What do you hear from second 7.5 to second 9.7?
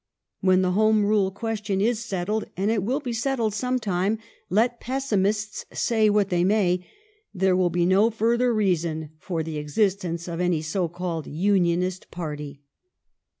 will be no further reason for the